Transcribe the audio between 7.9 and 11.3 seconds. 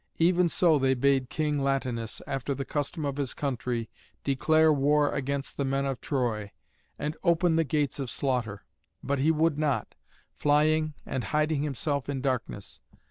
of slaughter; but he would not, flying and